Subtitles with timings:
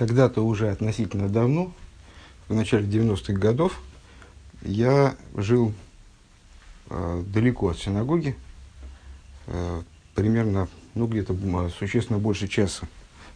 [0.00, 1.74] когда-то уже относительно давно,
[2.48, 3.82] в начале 90-х годов,
[4.62, 5.74] я жил
[6.88, 8.34] э, далеко от синагоги,
[9.46, 9.82] э,
[10.14, 11.36] примерно, ну, где-то
[11.78, 12.88] существенно больше часа,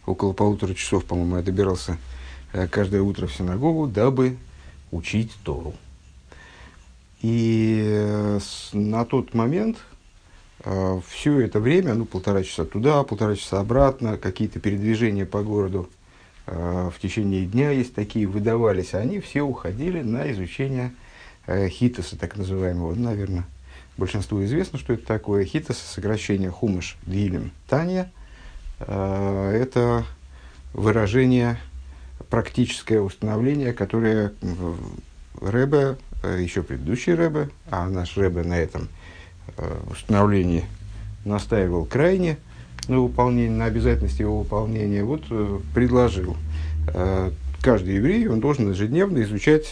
[0.07, 1.99] около полутора часов, по-моему, я добирался
[2.51, 4.35] э, каждое утро в синагогу, дабы
[4.89, 5.75] учить Тору.
[7.21, 9.77] И э, с, на тот момент
[10.61, 15.91] э, все это время, ну, полтора часа туда, полтора часа обратно, какие-то передвижения по городу
[16.45, 20.93] в течение дня есть такие, выдавались, они все уходили на изучение
[21.47, 22.93] э, хитоса, так называемого.
[22.93, 23.45] Ну, наверное,
[23.97, 25.45] большинству известно, что это такое.
[25.45, 28.11] Хитос, сокращение хумыш дилем танья,
[28.79, 30.05] э, это
[30.73, 31.57] выражение,
[32.29, 34.33] практическое установление, которое
[35.41, 38.89] Рэбе, э, еще предыдущий Рэбе, а наш Рэбе на этом
[39.57, 40.65] э, установлении
[41.23, 42.37] настаивал крайне
[42.89, 46.35] на выполнение, на обязательности его выполнения, вот э, предложил.
[47.61, 49.71] Каждый еврей, он должен ежедневно изучать,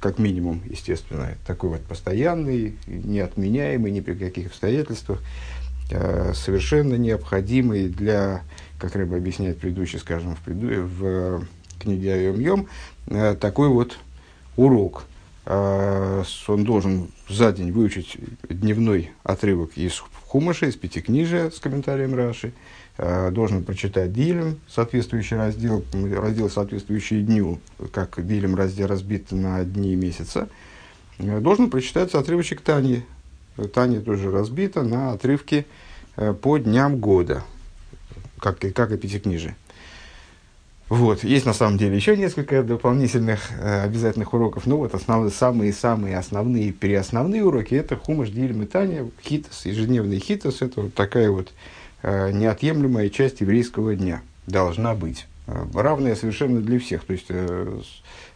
[0.00, 5.22] как минимум, естественно, такой вот постоянный, неотменяемый ни при каких обстоятельствах,
[5.88, 8.42] совершенно необходимый для,
[8.80, 10.84] как Рэбе объясняет предыдущий, скажем, в, преду...
[10.84, 11.44] в
[11.78, 12.66] книге Айом Йом,
[13.38, 13.98] такой вот
[14.56, 15.04] урок.
[15.46, 18.16] Он должен за день выучить
[18.48, 22.52] дневной отрывок из Хумаша, из Пятикнижия с комментарием Раши.
[22.98, 27.60] А, должен прочитать Дилем, соответствующий раздел, раздел, соответствующий дню,
[27.92, 30.50] как Дилем раздел разбит на дни месяца.
[31.18, 33.04] А, должен прочитать отрывочек Тани.
[33.72, 35.66] Тани тоже разбита на отрывки
[36.42, 37.42] по дням года,
[38.38, 39.56] как, как и Пятикнижие.
[40.88, 41.22] Вот.
[41.22, 44.66] Есть на самом деле еще несколько дополнительных э, обязательных уроков.
[44.66, 50.62] Но вот основные, самые-самые основные переосновные уроки это хумаш, диль, метание, хитос, ежедневный хитос.
[50.62, 51.52] Это вот такая вот
[52.02, 54.22] э, неотъемлемая часть еврейского дня.
[54.46, 55.26] Должна быть.
[55.46, 57.04] Э, равная совершенно для всех.
[57.04, 57.80] То есть э,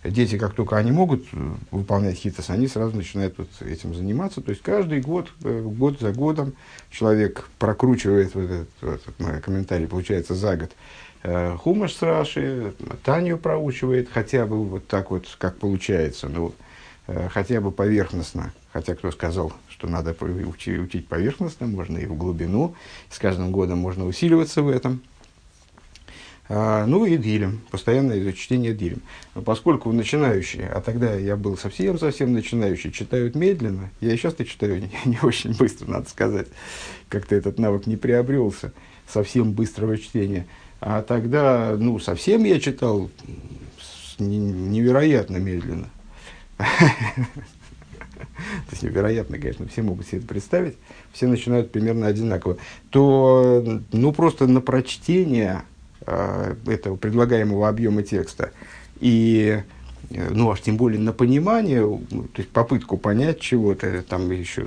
[0.05, 1.37] дети, как только они могут э,
[1.70, 4.42] выполнять хитос, они сразу начинают вот этим заниматься.
[4.42, 6.53] То есть каждый год, э, год за годом
[6.91, 10.72] человек прокручивает вот этот, вот этот комментарий, получается, за год
[11.22, 12.75] Хумаш с Раши,
[13.05, 16.53] Таню проучивает, хотя бы вот так вот, как получается, ну,
[17.06, 18.53] э, хотя бы поверхностно.
[18.72, 22.75] Хотя кто сказал, что надо учить, поверхностно, можно и в глубину.
[23.11, 25.03] С каждым годом можно усиливаться в этом.
[26.49, 29.03] А, ну и дилем, постоянное изучение дилем.
[29.44, 34.91] Поскольку начинающие, а тогда я был совсем-совсем начинающий, читают медленно, я и сейчас-то читаю не,
[35.05, 36.49] не очень быстро, надо сказать,
[37.09, 38.72] как-то этот навык не приобрелся,
[39.06, 40.47] совсем быстрого чтения–
[40.84, 43.09] а тогда, ну, совсем я читал
[44.19, 45.88] невероятно медленно.
[46.59, 46.66] То
[48.72, 50.75] есть невероятно, конечно, все могут себе это представить,
[51.12, 52.59] все начинают примерно одинаково,
[52.91, 55.62] то, ну, просто на прочтение
[56.04, 58.50] э, этого предлагаемого объема текста
[58.99, 59.62] и,
[60.10, 64.66] ну, аж тем более на понимание, то есть попытку понять чего-то, там еще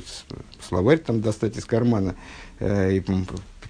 [0.62, 2.16] словарь там достать из кармана,
[2.60, 3.04] э, и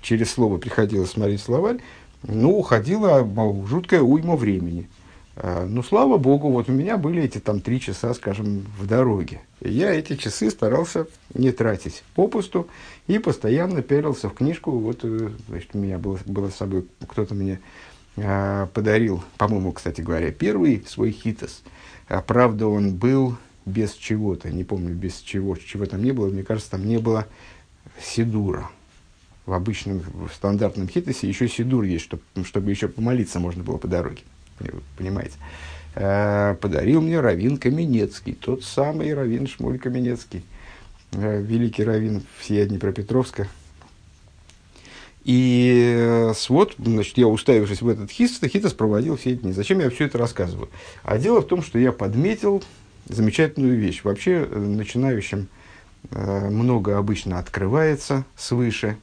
[0.03, 1.79] через слово приходилось смотреть словарь,
[2.23, 3.27] ну, уходила
[3.67, 4.89] жуткая уйма времени.
[5.37, 9.41] А, ну, слава богу, вот у меня были эти там три часа, скажем, в дороге.
[9.61, 12.67] Я эти часы старался не тратить попусту
[13.07, 14.71] и постоянно пялился в книжку.
[14.71, 17.59] Вот, э, значит, у меня было, было с собой, кто-то мне
[18.17, 21.63] а, подарил, по-моему, кстати говоря, первый свой хитос.
[22.07, 26.29] А, правда, он был без чего-то, не помню, без чего, чего там не было.
[26.29, 27.27] Мне кажется, там не было
[27.99, 28.69] сидура
[29.45, 33.87] в обычном, в стандартном хитосе еще сидур есть, чтобы, чтобы еще помолиться можно было по
[33.87, 34.21] дороге.
[34.97, 35.35] Понимаете?
[35.95, 40.43] Э, подарил мне Равин Каменецкий, тот самый Равин Шмуль Каменецкий,
[41.13, 43.47] э, великий Равин всея Днепропетровска.
[45.23, 49.53] И э, вот, значит, я уставившись в этот хитос, хитос проводил все эти дни.
[49.53, 50.69] Зачем я все это рассказываю?
[51.03, 52.63] А дело в том, что я подметил
[53.07, 54.03] замечательную вещь.
[54.03, 55.47] Вообще, начинающим
[56.11, 58.97] много обычно открывается свыше,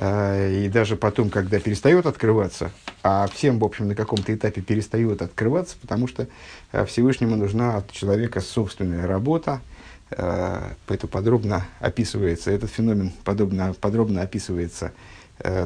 [0.00, 2.72] и даже потом, когда перестает открываться,
[3.02, 6.28] а всем, в общем, на каком-то этапе перестает открываться, потому что
[6.72, 9.60] э, Всевышнему нужна от человека собственная работа,
[10.10, 14.92] э, это подробно описывается, этот феномен подробно, подробно описывается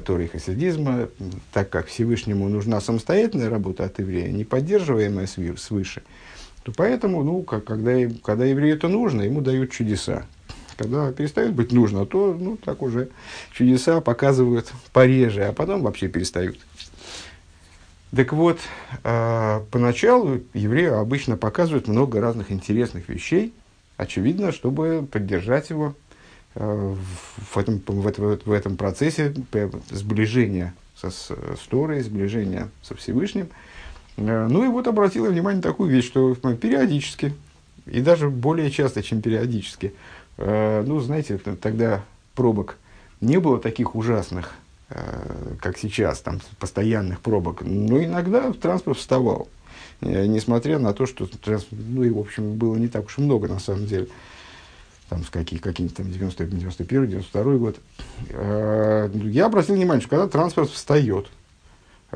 [0.06, 1.10] Торой хасидизма,
[1.52, 6.02] так как Всевышнему нужна самостоятельная работа от еврея, не поддерживаемая свыше,
[6.62, 7.92] то поэтому, ну, как, когда,
[8.24, 10.24] когда еврею это нужно, ему дают чудеса.
[10.76, 13.08] Когда перестает быть нужно, то ну, так уже
[13.52, 16.58] чудеса показывают пореже, а потом вообще перестают.
[18.14, 18.60] Так вот,
[19.02, 23.52] э, поначалу еврею обычно показывают много разных интересных вещей,
[23.96, 25.94] очевидно, чтобы поддержать его
[26.54, 26.94] э,
[27.52, 29.34] в, этом, в, этом, в этом процессе
[29.90, 33.48] сближения со, с, с Торой, сближения со Всевышним.
[34.16, 37.34] Э, ну и вот обратила внимание на такую вещь, что периодически,
[37.86, 39.90] и даже более часто, чем периодически, э,
[40.38, 42.04] ну, знаете, тогда
[42.34, 42.76] пробок.
[43.20, 44.52] Не было таких ужасных,
[44.88, 49.48] как сейчас, там, постоянных пробок, но иногда транспорт вставал,
[50.00, 51.28] несмотря на то, что,
[51.70, 54.08] ну, и, в общем, было не так уж и много, на самом деле.
[55.08, 57.76] Там, с каких, какие-нибудь там 90, 91 92 год,
[58.28, 61.28] э, я обратил внимание, что когда транспорт встает, э,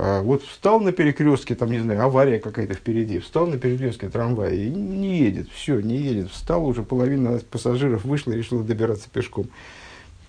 [0.00, 4.70] вот встал на перекрестке, там, не знаю, авария какая-то впереди, встал на перекрестке трамвая и
[4.70, 9.48] не едет, все, не едет, встал, уже половина пассажиров вышла решила добираться пешком.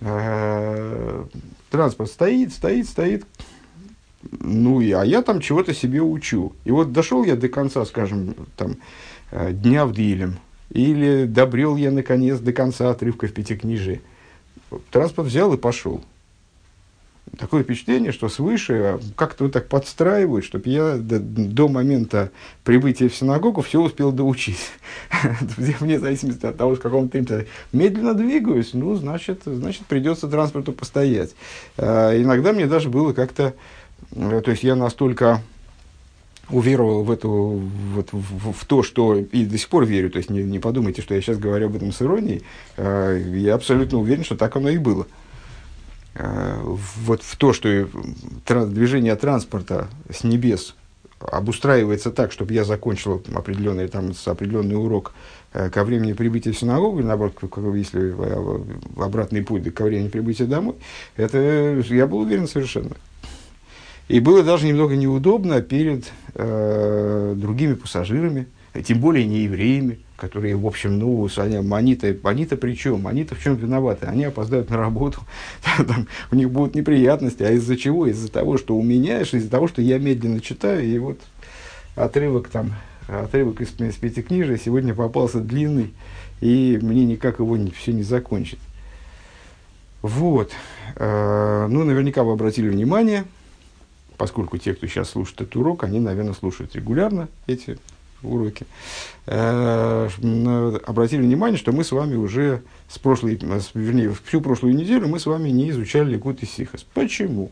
[0.00, 1.24] Э,
[1.70, 3.24] транспорт стоит, стоит, стоит,
[4.30, 6.52] ну, и, а я там чего-то себе учу.
[6.64, 8.76] И вот дошел я до конца, скажем, там,
[9.32, 10.36] дня в Дилем,
[10.70, 14.00] или добрел я, наконец, до конца отрывка в Пятикнижии.
[14.90, 16.02] Транспорт взял и пошел.
[17.38, 22.30] Такое впечатление, что свыше как-то вот так подстраивают, чтобы я до, до момента
[22.62, 24.58] прибытия в синагогу все успел доучить.
[25.56, 31.34] Вне зависимости от того, с каком темпе медленно двигаюсь, ну, значит, значит, придется транспорту постоять.
[31.78, 33.54] А, иногда мне даже было как-то,
[34.10, 35.40] э, то есть я настолько
[36.50, 37.30] уверовал в, эту,
[37.94, 41.00] вот, в, в то, что и до сих пор верю, то есть не, не подумайте,
[41.00, 42.42] что я сейчас говорю об этом с иронией,
[42.76, 45.06] э, я абсолютно уверен, что так оно и было.
[46.14, 47.88] Э, вот в то, что
[48.66, 50.74] движение транспорта с небес
[51.20, 55.12] обустраивается так, чтобы я закончил определенный, там, определенный урок
[55.52, 57.34] э, ко времени прибытия в синагогу, или наоборот,
[57.74, 58.14] если
[59.00, 60.74] обратный путь ко времени прибытия домой,
[61.16, 62.96] это я был уверен совершенно.
[64.08, 68.48] И было даже немного неудобно перед э, другими пассажирами,
[68.84, 73.08] тем более не евреями, которые, в общем, ну, они, они-то, они-то при чем?
[73.08, 74.06] Они-то в чем виноваты?
[74.06, 75.22] Они опоздают на работу,
[75.76, 77.42] там, у них будут неприятности.
[77.42, 78.06] А из-за чего?
[78.06, 81.18] Из-за того, что у меня, из-за того, что я медленно читаю, и вот
[81.96, 82.76] отрывок там,
[83.08, 85.92] отрывок из, из пятикнижия сегодня попался длинный,
[86.40, 88.60] и мне никак его не, все не закончить.
[90.02, 90.52] Вот.
[90.94, 93.24] Э, ну, наверняка вы обратили внимание,
[94.18, 97.76] поскольку те, кто сейчас слушает этот урок, они, наверное, слушают регулярно эти
[98.22, 98.66] уроки,
[99.26, 100.08] э,
[100.86, 103.40] обратили внимание, что мы с вами уже с прошлой,
[103.74, 106.84] вернее, всю прошлую неделю мы с вами не изучали Ликут и Сихас.
[106.94, 107.50] Почему?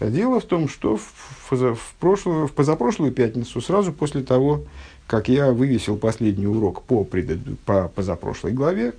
[0.00, 4.64] Дело в том, что в, в, прошлую, в позапрошлую пятницу, сразу после того,
[5.06, 8.92] как я вывесил последний урок по, пред, по позапрошлой главе,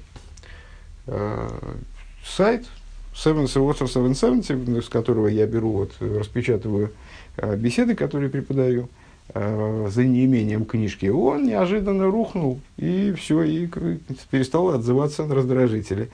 [1.06, 1.50] э,
[2.26, 2.66] сайт
[3.14, 6.92] 770, с которого я беру, вот, распечатываю
[7.38, 13.68] э, беседы, которые преподаю, э, за неимением книжки, он неожиданно рухнул, и все, и
[14.32, 16.10] перестал отзываться на раздражители.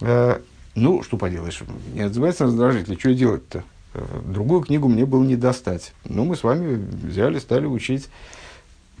[0.00, 0.40] Э,
[0.74, 1.62] ну, что поделаешь,
[1.94, 3.64] не отзывается на раздражители, что делать-то?
[4.26, 5.92] Другую книгу мне было не достать.
[6.04, 8.08] Ну, мы с вами взяли, стали учить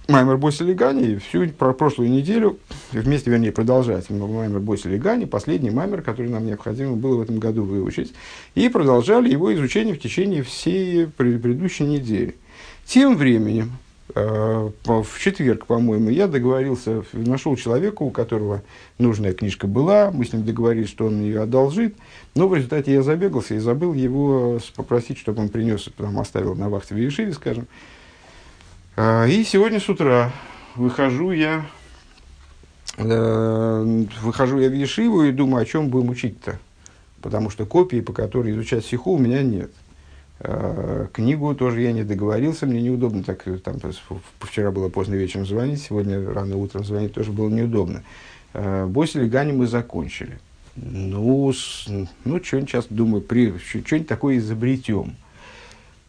[0.08, 2.58] Маймер Босили Гани всю про прошлую неделю,
[2.92, 7.64] вместе, вернее, продолжать Маймер Босили Гани, последний маймер, который нам необходимо было в этом году
[7.64, 8.12] выучить,
[8.54, 12.36] и продолжали его изучение в течение всей предыдущей недели.
[12.86, 13.72] Тем временем,
[14.14, 18.62] э, в четверг, по-моему, я договорился, нашел человека, у которого
[18.98, 21.96] нужная книжка была, мы с ним договорились, что он ее одолжит,
[22.36, 26.68] но в результате я забегался и забыл его попросить, чтобы он принес, там, оставил на
[26.68, 27.66] вахте в Ешиве, скажем,
[28.96, 30.32] а, и сегодня с утра
[30.76, 31.66] выхожу я,
[32.98, 36.60] э, выхожу я в Ешиву и думаю, о чем будем учить-то.
[37.20, 39.72] Потому что копии, по которой изучать сиху, у меня нет.
[40.40, 43.22] Э, книгу тоже я не договорился, мне неудобно.
[43.22, 43.76] Так, там,
[44.40, 48.02] вчера было поздно вечером звонить, сегодня рано утром звонить тоже было неудобно.
[48.52, 50.38] Э, Босили Гани мы закончили.
[50.76, 51.86] Ну, с,
[52.24, 55.16] ну что-нибудь сейчас думаю, при, что-нибудь такое изобретем.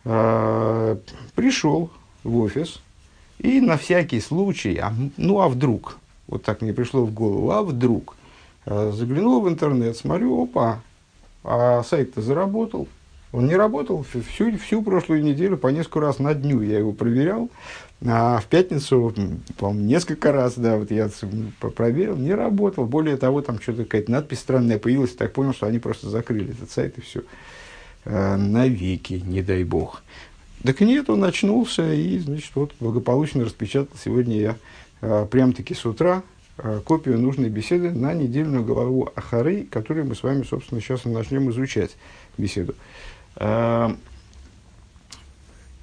[0.03, 0.97] Э,
[1.35, 1.91] пришел,
[2.23, 2.81] в офис,
[3.39, 7.63] и на всякий случай, а, ну а вдруг, вот так мне пришло в голову, а
[7.63, 8.15] вдруг,
[8.65, 10.81] э, заглянул в интернет, смотрю, опа,
[11.43, 12.87] а сайт-то заработал.
[13.31, 17.49] Он не работал всю, всю прошлую неделю, по несколько раз на дню я его проверял.
[18.05, 19.13] А в пятницу,
[19.57, 21.09] по-моему, несколько раз, да, вот я
[21.75, 22.85] проверил, не работал.
[22.85, 26.71] Более того, там что-то какая-то надпись странная появилась, так понял, что они просто закрыли этот
[26.71, 27.23] сайт и все.
[28.05, 30.01] Э, навеки, не дай бог.
[30.63, 34.55] Так нет, он очнулся и, значит, вот благополучно распечатал сегодня я
[35.01, 36.23] э, прям-таки с утра
[36.57, 41.49] э, копию нужной беседы на недельную главу Ахары, которую мы с вами, собственно, сейчас начнем
[41.49, 41.97] изучать
[42.37, 42.75] беседу.
[43.37, 43.89] Э,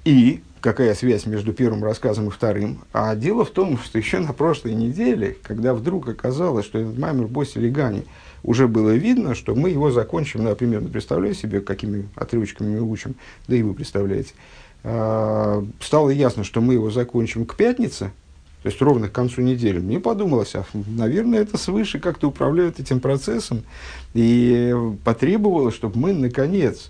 [0.03, 2.79] и какая связь между первым рассказом и вторым?
[2.93, 7.27] А дело в том, что еще на прошлой неделе, когда вдруг оказалось, что этот маймер
[7.27, 8.03] Боси Легани
[8.43, 13.15] уже было видно, что мы его закончим, например, представляю себе, какими отрывочками мы учим,
[13.47, 14.33] да и вы представляете,
[14.83, 18.11] стало ясно, что мы его закончим к пятнице,
[18.61, 22.99] то есть ровно к концу недели, мне подумалось, а, наверное, это свыше как-то управляют этим
[22.99, 23.63] процессом,
[24.13, 26.89] и потребовалось, чтобы мы, наконец,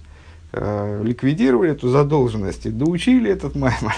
[0.55, 3.93] э, ликвидировали эту задолженность и доучили этот маймор.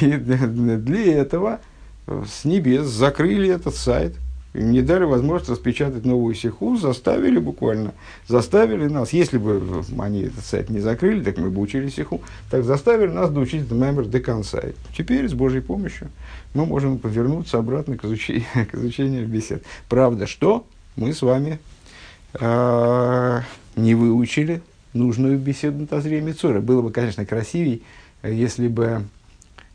[0.00, 1.60] И для этого
[2.08, 4.14] с небес закрыли этот сайт–
[4.52, 7.92] не дали возможность распечатать новую сиху, заставили буквально,
[8.26, 12.64] заставили нас, если бы они этот сайт не закрыли, так мы бы учили сиху, так
[12.64, 14.60] заставили нас доучить этот мембер до конца.
[14.96, 16.08] Теперь с Божьей помощью
[16.54, 19.62] мы можем повернуться обратно к изучению, к изучению бесед.
[19.88, 21.60] Правда, что мы с вами
[22.34, 23.40] э,
[23.76, 24.62] не выучили
[24.92, 26.60] нужную беседу на Тазре Мицора.
[26.60, 27.82] Было бы, конечно, красивей,
[28.22, 29.04] если бы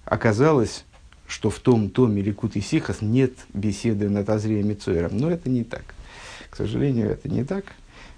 [0.05, 0.85] оказалось,
[1.27, 5.17] что в том томе Ликут и Сихас нет беседы над Азрием Мицуэром.
[5.17, 5.83] Но это не так.
[6.49, 7.65] К сожалению, это не так.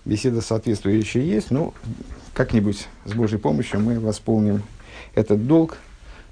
[0.05, 1.73] Беседа соответствующая есть, но
[2.33, 4.63] как-нибудь с Божьей помощью мы восполним
[5.15, 5.77] этот долг,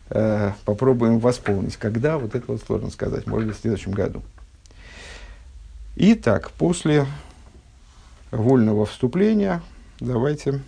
[0.10, 1.78] э, попробуем восполнить.
[1.78, 4.22] Когда, вот это вот сложно сказать, может быть, в следующем году.
[5.98, 7.06] Итак, после
[8.32, 9.62] вольного вступления
[10.00, 10.62] давайте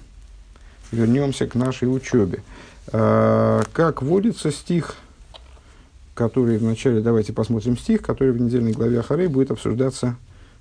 [0.92, 2.44] вернемся к нашей учебе.
[2.92, 4.96] Э, как водится стих
[6.18, 10.16] который вначале, давайте посмотрим стих, который в недельной главе Ахарей будет обсуждаться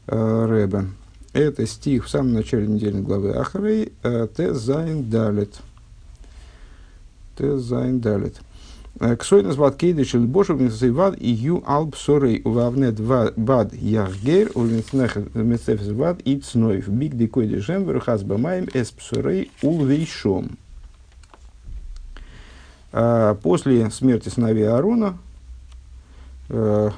[0.06, 0.88] э, Рэбе.
[1.32, 5.56] Это стих в самом начале недельной главы Ахарей, э, Те Зайн Далит.
[7.38, 8.36] Те Зайн Далит.
[8.98, 15.88] Ксойнас вад кейдыш или бошев вад и ю алб сорей увавнет вад яхгер увенснех мецефс
[15.88, 20.50] вад и цноев биг декой дешем верхаз бамаем эс псорей улвейшом.
[22.92, 25.18] Э, после смерти сыновей Аарона,
[26.48, 26.90] Э,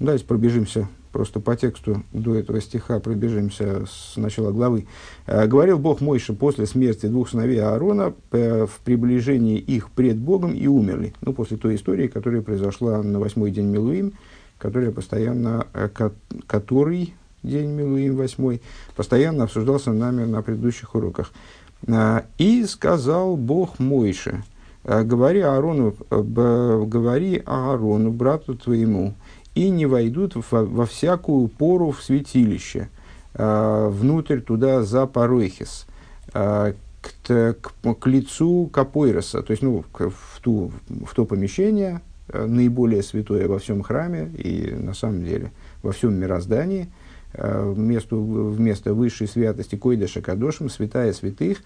[0.00, 4.88] давайте пробежимся просто по тексту до этого стиха, пробежимся с начала главы.
[5.26, 10.66] Э, «Говорил Бог Мойша после смерти двух сыновей Аарона в приближении их пред Богом и
[10.66, 11.14] умерли».
[11.20, 14.14] Ну, после той истории, которая произошла на восьмой день Милуим,
[14.58, 15.88] которая постоянно, э,
[16.48, 18.60] который день Милуим восьмой,
[18.96, 21.32] постоянно обсуждался нами на предыдущих уроках.
[22.38, 24.42] «И сказал Бог Мойше,
[24.84, 29.14] Э, говори Аарону, э, говори Аарону, брату твоему,
[29.54, 32.88] и не войдут во, во всякую пору в святилище,
[33.34, 35.86] э, внутрь туда за Паройхис,
[36.32, 36.74] к,
[37.22, 37.54] к,
[38.00, 42.00] к лицу Капойроса, то есть ну, в, ту, в то помещение,
[42.32, 46.88] наиболее святое во всем храме и на самом деле во всем мироздании,
[47.34, 51.58] вместо, вместо высшей святости Койдаша Кадошем, святая святых,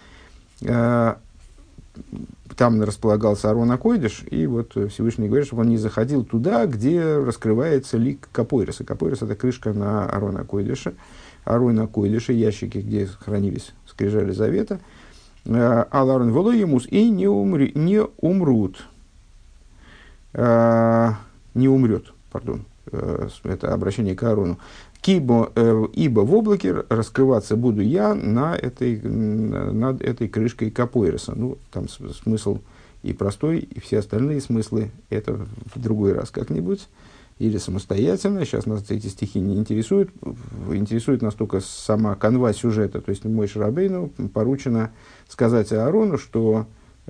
[2.57, 7.97] там располагался Арон Акойдыш, и вот Всевышний говорит, чтобы он не заходил туда, где раскрывается
[7.97, 8.85] лик Капойроса.
[8.85, 10.95] Капойрос– это крышка на Арон Акойдыша.
[11.45, 14.81] Арон Акойдыша– ящики, где хранились скрижали завета.
[15.47, 18.87] А Аларон Волоемус и не, умри, не умрут.
[20.35, 21.17] А,
[21.55, 22.65] не умрет, пардон.
[22.93, 24.59] Э, это обращение к Аарону.
[25.01, 31.35] Кибо, э, ибо в облаке раскрываться буду я на этой, над этой крышкой Капойроса.
[31.37, 32.59] Ну, там смысл
[33.03, 36.89] и простой, и все остальные смыслы, это в другой раз как-нибудь,
[37.39, 38.45] или самостоятельно.
[38.45, 40.11] Сейчас нас эти стихи не интересуют.
[40.73, 43.01] Интересует нас только сама канва сюжета.
[43.01, 44.91] То есть, мой Шарабейну поручено
[45.29, 46.67] сказать Аарону, что,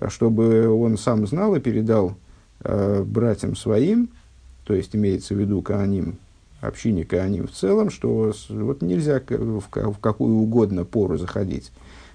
[0.08, 2.18] чтобы он сам знал и передал
[2.60, 4.10] э, братьям своим,
[4.64, 6.18] то есть имеется в виду Кааним,
[6.60, 11.70] общине Кааним в целом, что вот нельзя в, в какую угодно пору заходить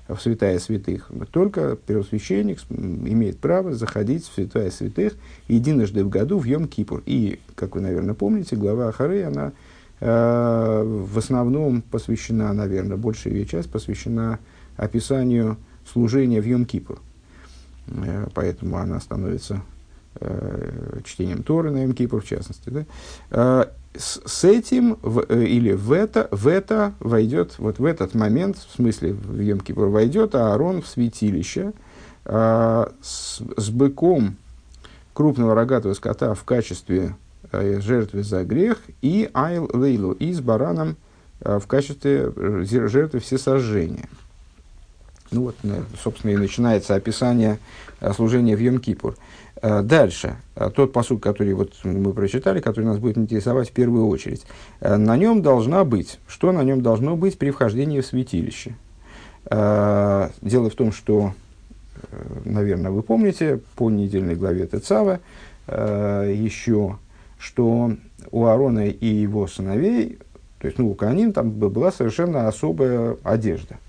[0.08, 1.10] в святая святых.
[1.32, 5.14] Только первосвященник имеет право заходить в святая святых
[5.48, 7.04] единожды в году в Йом-Кипур.
[7.06, 9.54] И, как вы, наверное, помните, глава Ахары, она
[10.02, 14.40] э, в основном посвящена, наверное, большая ее часть посвящена
[14.76, 15.58] описанию
[15.92, 17.00] служения в Йом-Кипур.
[17.88, 19.62] Э, поэтому она становится
[20.16, 22.70] э, чтением Торы на Мкипур, в частности.
[22.70, 23.70] Да?
[23.94, 28.14] Э, с, с этим в, э, или в это, в это войдет, вот в этот
[28.14, 31.74] момент, в смысле в Йом-Кипур, войдет Аарон в святилище
[32.26, 34.36] э, с, с быком
[35.14, 37.16] крупного рогатого скота в качестве
[37.52, 40.96] э, жертвы за грех и айл лейлу, и с бараном
[41.42, 44.10] э, в качестве э, жертвы всесожжения.
[45.32, 45.56] Ну вот,
[46.04, 47.58] собственно, и начинается описание
[48.00, 49.16] э, служения в Йом-Кипур.
[49.16, 49.16] Э,
[49.84, 54.46] дальше, э, тот посуд, который вот мы прочитали, который нас будет интересовать в первую очередь.
[54.82, 58.76] На нем должна быть, что на нем должно быть при вхождении в святилище?
[59.50, 61.34] Дело в том, что,
[62.46, 65.20] наверное, вы помните, по недельной главе Тецава
[65.68, 66.98] еще,
[67.38, 67.92] что
[68.32, 70.18] у Аарона и его сыновей,
[70.60, 73.78] то есть ну, у Каним там была совершенно особая одежда–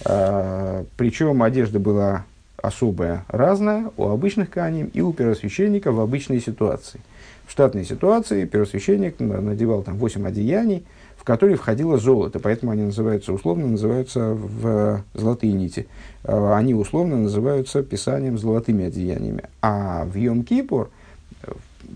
[0.00, 2.24] Причем одежда была
[2.56, 7.00] особое, разное у обычных каним и у первосвященника в обычной ситуации.
[7.46, 10.84] В штатной ситуации первосвященник надевал там 8 одеяний,
[11.16, 15.86] в которые входило золото, поэтому они называются, условно называются в золотые нити.
[16.22, 19.44] А, они условно называются писанием золотыми одеяниями.
[19.62, 20.88] А в Йом-Кипур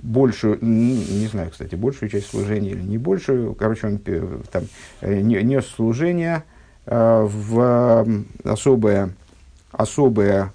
[0.03, 3.99] большую, не знаю, кстати, большую часть служения или не большую, короче, он
[4.51, 4.65] там
[5.01, 6.45] э, нес служение
[6.87, 8.07] э, в
[8.45, 9.11] особое,
[9.73, 10.53] особое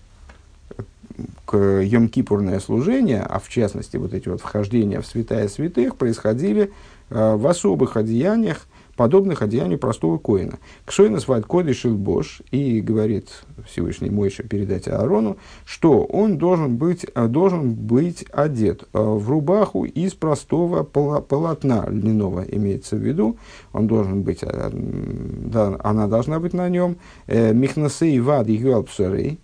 [1.46, 6.72] к Йом-Кипурное служение, а в частности вот эти вот вхождения в святая святых происходили
[7.13, 10.59] Э, в особых одеяниях, подобных одеянию простого коина.
[10.85, 17.27] Ксойна свайт кодиш бош и говорит Всевышний Мойша передать Аарону, что он должен быть, э,
[17.27, 23.38] должен быть одет э, в рубаху из простого полотна льняного, имеется в виду.
[23.71, 26.97] Он должен быть, да, она должна быть на нем.
[27.27, 29.39] Михнасей вад юалпсарей,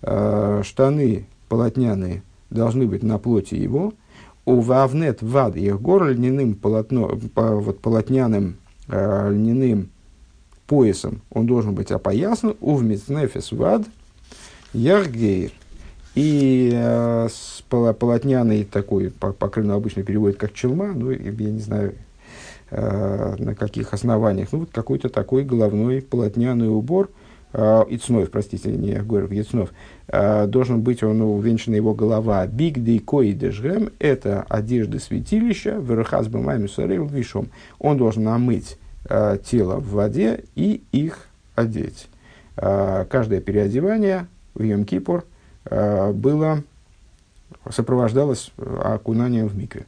[0.00, 3.92] штаны полотняные должны быть на плоти его–
[4.48, 8.56] у вавнет вад их гор льняным полотно, по, вот, полотняным
[8.88, 9.90] э, льняным
[10.66, 11.22] поясом.
[11.30, 13.82] Он должен быть опоясан у вмитнефес вад
[14.72, 15.52] яргейр.
[16.14, 21.94] И э, с полотняный такой, покрыв обычно переводит как челма, ну, я не знаю,
[22.70, 27.10] э, на каких основаниях, ну, вот какой-то такой головной полотняный убор,
[27.88, 29.70] Ицнов, простите, не говорю, Ицнов,
[30.10, 32.46] Э, должен быть он увенчана его голова.
[32.46, 32.98] Биг дей
[33.34, 37.50] дежгем– это одежда святилища, верхаз бамами сарел вишом.
[37.78, 42.08] Он должен омыть э, тело в воде и их одеть.
[42.56, 44.62] Э, каждое переодевание в
[45.66, 46.62] э, было,
[47.68, 49.84] сопровождалось окунанием в микве.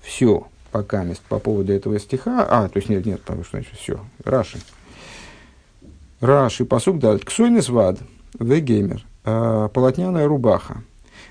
[0.00, 2.46] Все, пока по поводу этого стиха.
[2.48, 4.00] А, то есть нет, нет, потому что значит все.
[4.24, 4.58] Раши.
[6.20, 7.24] Раши, посук дальше.
[7.24, 7.98] Ксойнес вад.
[8.38, 9.04] Вегеймер.
[9.24, 10.82] Э, полотняная рубаха.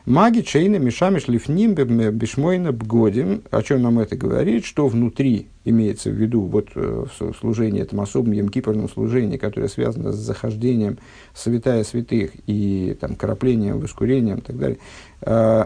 [0.05, 3.43] Маги чейна мишамиш лифним бешмойна бгодим.
[3.51, 4.65] О чем нам это говорит?
[4.65, 10.11] Что внутри имеется в виду вот э, в служении, этом особом емкипорном служении, которое связано
[10.11, 10.97] с захождением
[11.35, 14.79] святая святых и там, краплением, воскурением и так далее.
[15.21, 15.65] Э,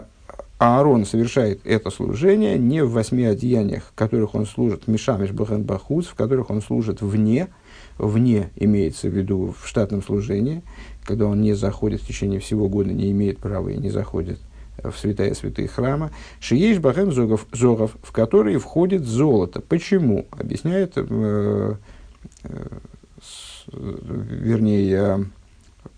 [0.58, 6.06] Аарон совершает это служение не в восьми одеяниях, в которых он служит Мишамиш Бахен Бахуц,
[6.06, 7.48] в которых он служит вне,
[7.98, 10.62] вне имеется в виду в штатном служении,
[11.04, 14.38] когда он не заходит в течение всего года, не имеет права и не заходит
[14.82, 19.60] в святая святые храма, шиеш бахем зогов, зогов, в которые входит золото.
[19.60, 20.26] Почему?
[20.30, 21.74] Объясняет, э,
[22.42, 22.66] э,
[23.22, 25.24] с, вернее, э,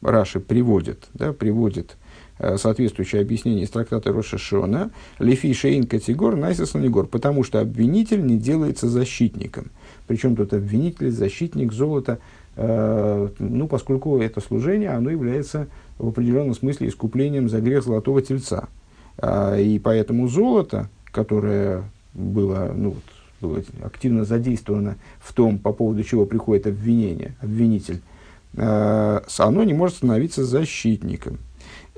[0.02, 1.96] Раши приводит, да, приводит
[2.38, 8.88] соответствующее объяснение из трактата Рошашона, Лефи Шейн Категор, Найсис Нигор, потому что обвинитель не делается
[8.88, 9.70] защитником.
[10.06, 12.18] Причем тут обвинитель, защитник золота–
[12.56, 15.68] Э, ну, поскольку это служение, оно является
[15.98, 18.68] в определенном смысле искуплением за грех золотого тельца.
[19.18, 23.02] А, и поэтому золото, которое было, ну, вот,
[23.40, 28.00] было активно задействовано в том, по поводу чего приходит обвинение, обвинитель,
[28.54, 31.38] э, оно не может становиться защитником.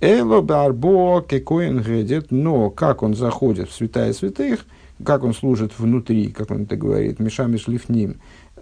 [0.00, 4.64] Эло барбо кекоин гедет, но как он заходит в святая святых,
[5.04, 8.18] как он служит внутри, как он это говорит, мешами шлифним,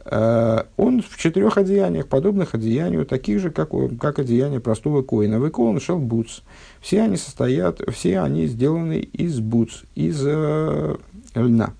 [0.08, 3.70] Э, он в четырех одеяниях, подобных одеянию, таких же, как,
[4.00, 5.40] как одеяние простого коина.
[5.40, 6.42] Выколон шел бутс.
[6.80, 10.96] Все они состоят, все они сделаны из бутс, из э,
[11.34, 11.74] льна.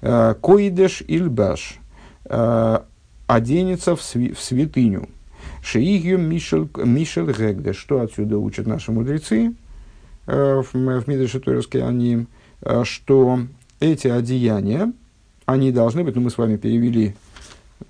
[0.00, 1.78] Э, Коидеш ильбаш
[2.24, 2.78] э,
[3.26, 5.08] оденется в, сви, в святыню.
[5.64, 7.72] Шиигью Мишель, Мишель Гегде.
[7.72, 9.54] Что отсюда учат наши мудрецы
[10.26, 11.40] э, в, в Мидреше
[11.80, 12.26] они,
[12.60, 13.40] э, что
[13.80, 14.92] эти одеяния,
[15.46, 17.14] они должны быть, ну мы с вами перевели,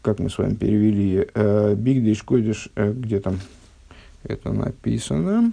[0.02, 1.28] как мы с вами перевели,
[1.74, 3.40] Бигдиш, э, Койдиш, э, где там
[4.22, 5.52] это написано.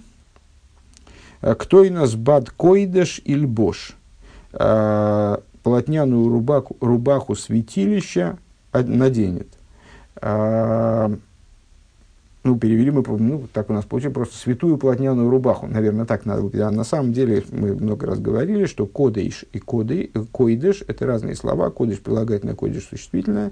[1.41, 3.93] Кто и нас бад Койдеш или Бош?
[4.51, 8.37] Полотняную рубаху, рубаху святилища
[8.73, 9.47] наденет.
[12.43, 16.67] Ну, перевели мы, ну, так у нас получилось, просто святую полотняную рубаху, наверное, так надо.
[16.67, 21.35] А на самом деле мы много раз говорили, что кодейш и коды, койдеш– это разные
[21.35, 21.69] слова.
[21.69, 23.51] Кодейш прилагательное, койдеш существительное.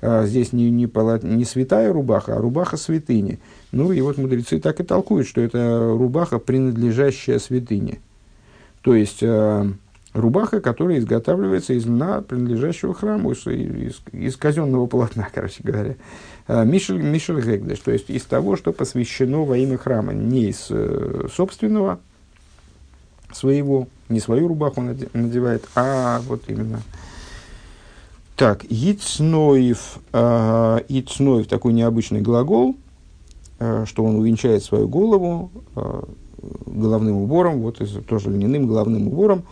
[0.00, 3.40] А, здесь не, не, полот, не святая рубаха, а рубаха святыни.
[3.72, 7.98] Ну, и вот мудрецы так и толкуют, что это рубаха, принадлежащая святыне.
[8.82, 9.66] То есть, а,
[10.12, 15.96] рубаха, которая изготавливается из льна, принадлежащего храму, из, из, из казенного полотна, короче говоря.
[16.46, 20.68] А, Мишель, Мишель Гегдеш, то есть из того, что посвящено во имя храма, не из
[20.70, 22.00] э, собственного
[23.32, 26.80] своего, не свою рубаху надевает, а вот именно.
[28.36, 32.76] Так, Ицноев, э, Ицноев, такой необычный глагол,
[33.86, 35.50] что он увенчает свою голову
[36.66, 39.44] головным убором, вот тоже льняным головным убором.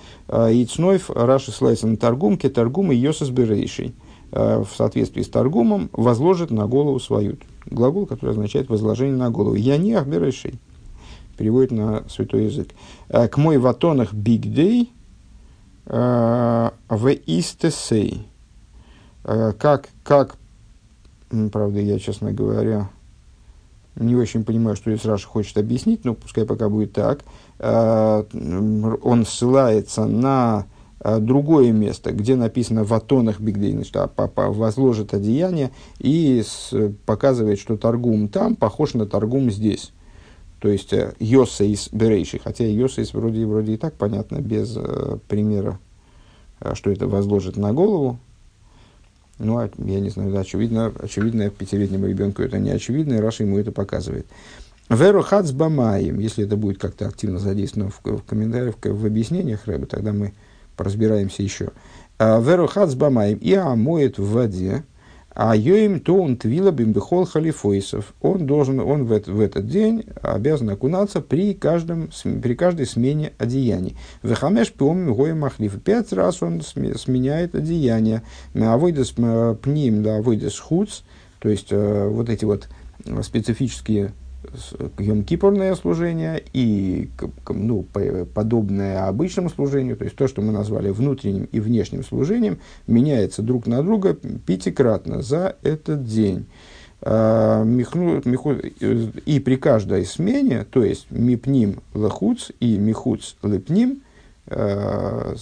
[0.50, 3.94] И цнойф Раши Слайсен Таргум, Кетаргум и Йосас Берейший
[4.30, 7.36] в соответствии с Таргумом возложит на голову свою.
[7.66, 9.54] Глагол, который означает возложение на голову.
[9.54, 10.58] Я не Ахберейший.
[11.36, 12.68] Переводит на святой язык.
[13.08, 14.92] К мой ватонах биг дей
[15.84, 16.72] в
[17.26, 18.26] истесей.
[19.22, 20.36] Как, как,
[21.52, 22.90] правда, я, честно говоря,
[23.96, 27.20] не очень понимаю, что здесь Раша хочет объяснить, но пускай пока будет так.
[27.58, 28.24] Э,
[29.02, 30.66] он ссылается на
[31.00, 36.44] э, другое место, где написано в атонах Бигдейн, что папа возложит одеяние и
[37.06, 39.92] показывает, что торгум там похож на торгум здесь.
[40.60, 44.76] То есть э, Йосейс Берейши, хотя Йосейс вроде, вроде и так понятно, без
[45.28, 45.78] примера,
[46.74, 48.18] что это возложит на голову,
[49.38, 53.58] ну, а, я не знаю, очевидно, очевидно, пятилетнему ребенку это не очевидно, и Раша ему
[53.58, 54.26] это показывает.
[54.88, 59.66] Веру хац бамаем, если это будет как-то активно задействовано в, в комментариях, в, в объяснениях
[59.66, 60.32] Рэба, тогда мы
[60.78, 61.70] разбираемся еще.
[62.18, 64.84] А, Веру хац бамаем и омоет в воде,
[65.38, 68.14] а Йоим то он твила бимбехол халифойсов.
[68.22, 72.08] Он должен, он в, в этот день обязан окунаться при, каждом,
[72.42, 73.98] при каждой смене одеяний.
[74.22, 75.78] Вехамеш пиомим гоем махлиф.
[75.82, 78.22] Пять раз он сменяет одеяние.
[78.54, 81.02] Авойдес пним, да, авойдес хуц.
[81.38, 82.68] То есть, э, вот эти вот
[83.22, 84.12] специфические
[84.98, 87.08] Йом-Кипурное служение и
[87.48, 87.86] ну,
[88.34, 93.66] подобное обычному служению, то есть то, что мы назвали внутренним и внешним служением, меняется друг
[93.66, 96.46] на друга пятикратно за этот день.
[97.02, 104.02] А, и при каждой смене, то есть мипним лахуц и михуц лепним,
[104.46, 105.34] а,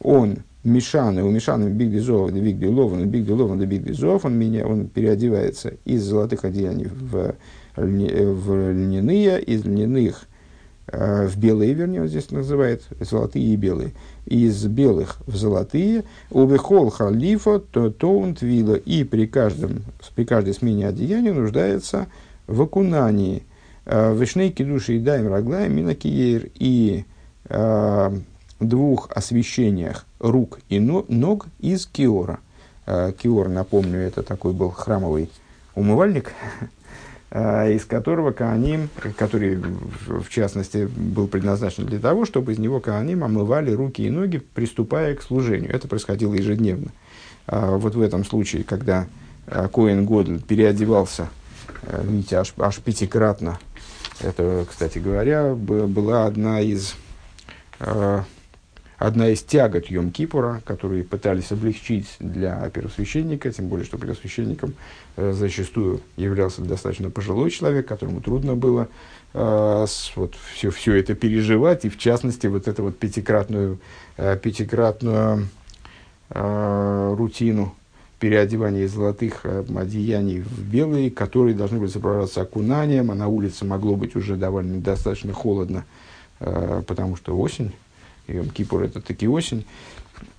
[0.00, 4.88] он Мишаны, у Мишаны Бигди Зова, Бигди Лован, Бигди Лован, Бигди Зов, он, меня, он
[4.88, 7.36] переодевается из золотых одеяний в
[7.78, 10.26] в льняные, из льняных
[10.88, 13.92] э, в белые, вернее, вот здесь называет, золотые и белые,
[14.26, 20.88] из белых в золотые, убехол халифа, то тоунт вилла, и при, каждом, при каждой смене
[20.88, 22.06] одеяния нуждается
[22.46, 23.44] в окунании.
[23.84, 27.04] Э, Вишнейки души и даем раглаем минакиер и
[27.48, 28.18] э,
[28.60, 32.40] двух освещениях рук и ног из киора.
[32.86, 35.30] Киор, напомню, это такой был храмовый
[35.74, 36.32] умывальник,
[37.30, 43.22] Э, из которого Кааним, который в частности был предназначен для того, чтобы из него Кааним
[43.22, 45.74] омывали руки и ноги, приступая к служению.
[45.74, 46.90] Это происходило ежедневно.
[47.46, 49.06] А вот в этом случае, когда
[49.46, 51.28] э, Коин Годль переодевался,
[51.82, 53.58] э, видите, аж, аж пятикратно,
[54.20, 56.96] это, кстати говоря, была одна из
[58.98, 64.74] одна из тягот Йом-Кипура, которые пытались облегчить для первосвященника, тем более, что первосвященником
[65.16, 68.88] э, зачастую являлся достаточно пожилой человек, которому трудно было
[69.34, 73.78] э, вот, все, все это переживать, и в частности вот эту вот пятикратную,
[74.16, 75.48] э, пятикратную
[76.30, 77.74] э, рутину
[78.18, 83.64] переодевания из золотых э, одеяний в белые, которые должны были сопровождаться окунанием, а на улице
[83.64, 85.84] могло быть уже довольно достаточно холодно,
[86.40, 87.72] э, потому что осень,
[88.28, 89.64] Йом Кипур это таки осень.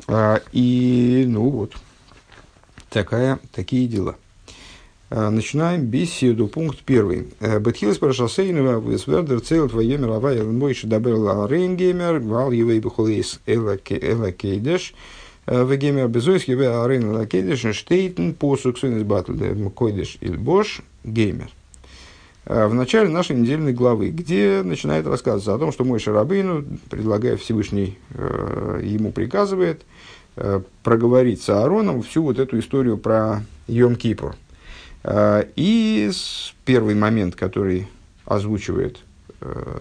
[0.08, 1.74] А, и, ну вот,
[2.90, 4.16] такая, такие дела.
[5.10, 6.48] А, начинаем беседу.
[6.48, 7.28] Пункт первый.
[7.40, 14.94] Э, Бетхилс Парашасейнова Весвердер Цел Твое мировая Мойши Даберла Рейнгеймер Вал Евей Бухолейс Эла Кейдеш
[15.48, 19.34] э, Вегемер Безойс Евей Арейн Эла Кейдеш Штейтен Посук Сунес Батл
[19.72, 21.50] Койдеш Ильбош Геймер.
[22.50, 27.38] Э, в начале нашей недельной главы, где начинает рассказываться о том, что мой Шарабейну, предлагая
[27.38, 29.84] Всевышний, э, ему приказывает
[30.36, 34.34] э, проговорить с Аароном всю вот эту историю про Йом-Кипур.
[35.56, 36.12] И
[36.66, 37.88] первый момент, который
[38.26, 39.00] озвучивает,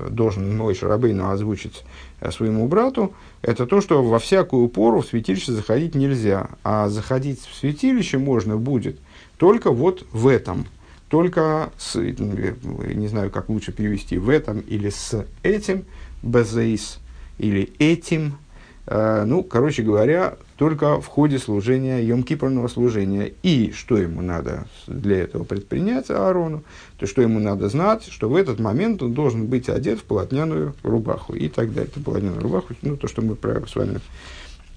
[0.09, 1.83] должен мой Шарабейну озвучить
[2.31, 7.57] своему брату, это то, что во всякую пору в святилище заходить нельзя, а заходить в
[7.57, 9.01] святилище можно будет
[9.39, 10.67] только вот в этом–
[11.09, 15.85] только с, не знаю, как лучше перевести, в этом или с этим,
[16.23, 16.99] безейс,
[17.39, 18.39] или этим,
[18.87, 23.33] э, ну, короче говоря, только в ходе служения, йом-кипрного служения.
[23.43, 26.63] И что ему надо для этого предпринять Аарону,
[26.99, 30.75] то что ему надо знать, что в этот момент он должен быть одет в полотняную
[30.83, 31.91] рубаху и так далее.
[31.91, 34.01] Это полотняную рубаху, ну, то, что мы с вами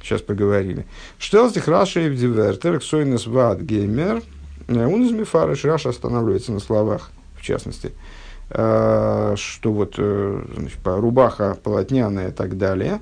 [0.02, 0.86] сейчас поговорили.
[1.17, 4.22] Штелстих Раши в Дивертер, Ксойнес Вад Геймер–
[4.67, 7.91] он из Мифарыш Раша останавливается на словах, в частности,
[8.50, 13.02] э, что вот э, значит, рубаха полотняная и так далее.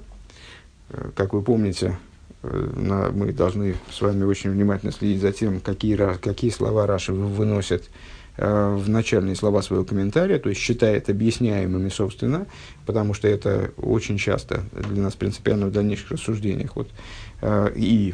[0.89, 1.98] Э, как вы помните,
[2.41, 7.89] мы должны с вами очень внимательно следить за тем, какие, какие слова Раши выносят
[8.38, 12.45] э, в начальные слова своего комментария, то есть считает объясняемыми, собственно,
[12.86, 16.78] потому что это очень часто для нас принципиально в дальнейших рассуждениях.
[16.78, 16.91] Вот, э,
[17.41, 18.13] и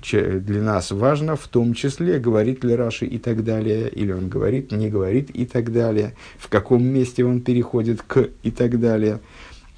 [0.00, 4.72] для нас важно в том числе, говорит ли Раши и так далее, или он говорит,
[4.72, 9.20] не говорит и так далее, в каком месте он переходит к и так далее.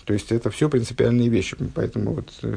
[0.09, 1.55] То есть это все принципиальные вещи.
[1.75, 2.57] Поэтому вот э,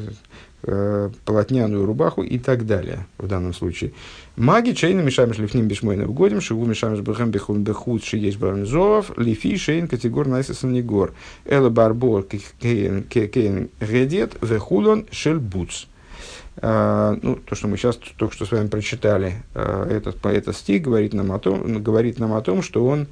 [0.63, 3.91] э, полотняную рубаху и так далее в данном случае.
[4.37, 9.57] Маги чейна мешаем шлифним бешмойна в годим, шигу мешаем бэхэм бехун бехуд шиеш бармзов, лифи
[9.57, 11.13] шейн категор найсесан негор.
[11.43, 15.87] Эла барбор кейн редет вехулон шельбуц.
[15.87, 15.90] Uh,
[16.61, 21.11] ну, то, что мы сейчас только что с вами прочитали, uh, этот, этот стих говорит
[21.11, 23.07] нам, о том, говорит нам о том, что он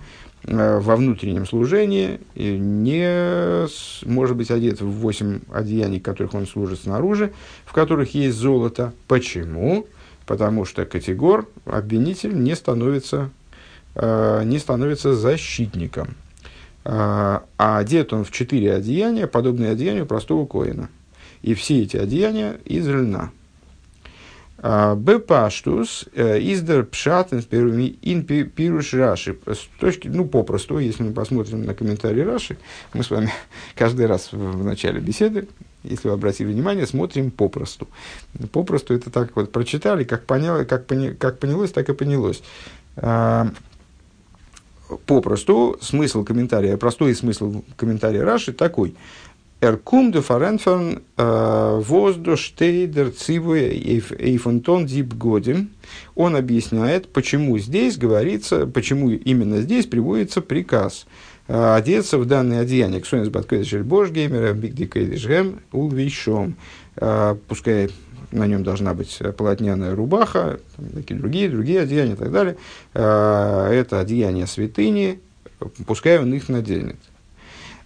[0.45, 3.67] Э, во внутреннем служении не
[4.07, 7.33] может быть одет в восемь одеяний, которых он служит снаружи,
[7.65, 8.93] в которых есть золото.
[9.07, 9.85] Почему?
[10.25, 13.31] Потому что категор, обвинитель, не становится,
[13.95, 16.09] не становится защитником.
[16.85, 20.89] А одет он в четыре одеяния, подобные одеянию простого коина.
[21.41, 23.31] И все эти одеяния из льна.
[24.61, 29.37] А, Бепаштус, э, издер пшат ин пируш Раши.
[29.45, 32.57] С точки, ну, попросту, если мы посмотрим на комментарии Раши,
[32.93, 33.31] мы с вами
[33.75, 35.47] каждый раз в начале беседы,
[35.83, 37.87] если вы обратили внимание, смотрим попросту.
[38.51, 42.43] Попросту это так вот прочитали, как, понял, как, поня, как понялось, так и понялось.
[42.97, 43.47] А,
[45.05, 48.95] попросту смысл комментария, простой смысл комментария Раши такой–
[49.61, 55.71] Эркум де фаренферн воздух штейдер цивуя эйфонтон дип годим.
[56.15, 61.07] Он объясняет, почему здесь говорится, почему именно здесь приводится приказ
[61.47, 63.01] э, одеться в данное одеяние.
[63.01, 66.55] Ксонис баткэдишель божгеймера, бигдикэдишгэм, улвейшом.
[66.95, 67.89] Э, пускай
[68.31, 70.59] на нем должна быть полотняная рубаха,
[70.93, 72.55] такие другие, другие одеяния и так далее.
[72.93, 75.19] Э, это одеяние святыни,
[75.85, 76.97] пускай он их наденет.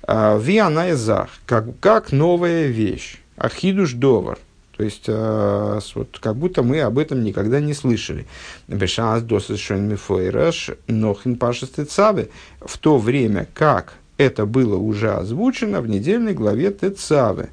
[0.05, 3.19] А, Вианайзах, как, как новая вещь.
[3.37, 4.37] Ахидуш довар.
[4.75, 8.25] То есть, э, вот, как будто мы об этом никогда не слышали.
[8.67, 12.29] Бешанс досышен мифойраш нохин пашестецаве.
[12.59, 17.49] В то время как это было уже озвучено в недельной главе Тецаве.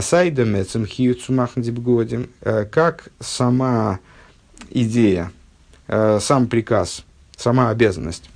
[0.00, 2.28] Сайда мецем хиюцумахндибгодим.
[2.70, 3.98] Как сама
[4.70, 5.32] идея,
[5.88, 7.04] сам приказ,
[7.36, 8.30] сама обязанность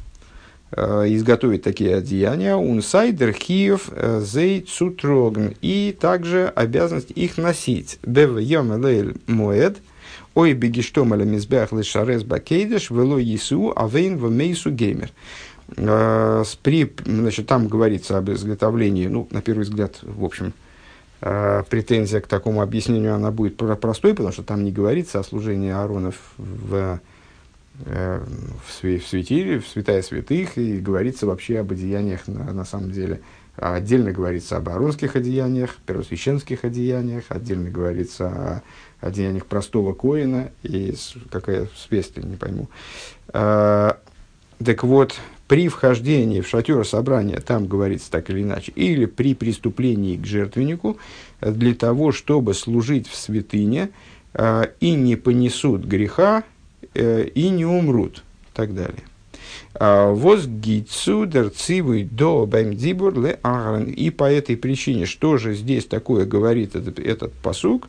[0.76, 7.98] изготовить такие одеяния, унсайдер хиев э, зей цутрогн, и также обязанность их носить.
[8.02, 8.72] Бев йом
[9.26, 9.78] моэд,
[10.34, 15.10] ой бегиштом аля мизбях лешарес бакейдеш, вело есу авейн в мейсу геймер.
[15.76, 20.52] Э, при, значит, там говорится об изготовлении, ну, на первый взгляд, в общем,
[21.20, 26.16] претензия к такому объяснению, она будет простой, потому что там не говорится о служении Ааронов
[26.37, 26.98] в Э,
[27.78, 33.20] в, святиле, в святая святых, и говорится вообще об одеяниях на, на самом деле.
[33.56, 38.62] Отдельно говорится об аронских одеяниях, первосвященских одеяниях, отдельно говорится о
[39.06, 40.94] одеяниях простого коина, и
[41.30, 42.68] какая связь не пойму.
[43.28, 43.98] А,
[44.64, 45.14] так вот,
[45.46, 50.98] при вхождении в шатер собрания, там говорится так или иначе, или при преступлении к жертвеннику,
[51.40, 53.90] для того, чтобы служить в святыне,
[54.32, 56.53] а, и не понесут греха, Э,
[56.94, 59.02] и не умрут, и так далее.
[59.74, 63.85] А, Воз гицу дерцивый до бэмдибур ле агран.
[63.85, 67.88] И по этой причине, что же здесь такое говорит этот, этот посук,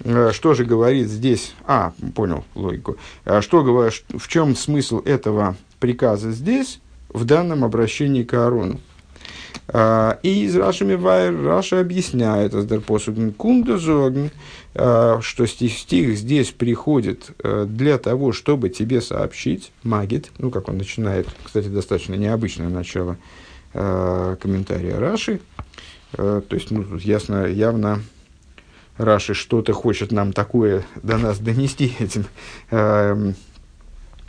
[0.00, 6.32] э, что же говорит здесь, а, понял логику, а что, в чем смысл этого приказа
[6.32, 8.80] здесь, в данном обращении к Аарону?
[9.68, 12.54] А, и из Рашами Вайр Раша объясняет,
[13.36, 14.30] кундазогн,
[14.74, 20.68] а, что стих, стих здесь приходит э, для того, чтобы тебе сообщить, магит, ну, как
[20.68, 23.16] он начинает, кстати, достаточно необычное начало
[23.72, 25.38] комментария Раши,
[26.10, 28.00] то есть, ну, тут ясно, явно
[28.98, 32.26] Раши что-то хочет нам такое до нас донести этим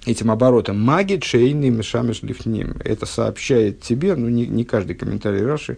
[0.06, 2.78] этим оборотом маги чейны мешамеш лифним.
[2.84, 5.78] Это сообщает тебе, ну не, не каждый комментарий Раши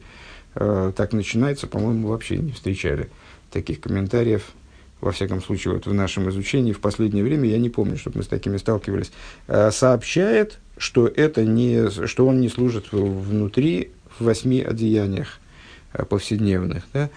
[0.55, 3.09] э, так начинается, по-моему, вообще не встречали
[3.51, 4.43] таких комментариев.
[5.01, 8.23] Во всяком случае, вот в нашем изучении в последнее время я не помню, чтобы мы
[8.23, 9.11] с такими сталкивались.
[9.47, 15.39] Э, сообщает, что это не, что он не служит внутри в восьми одеяниях
[15.91, 16.83] э, повседневных.
[16.93, 17.09] Да?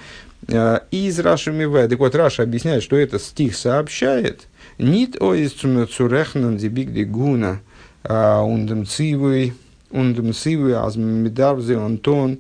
[0.49, 1.89] Э, и из Раши Мивай.
[1.89, 7.61] Так вот, Раша объясняет, что этот стих сообщает– Нит ди биг ди гуна
[8.05, 9.55] ундем цивui,
[9.91, 12.39] ундем цивui аз медарзе антон,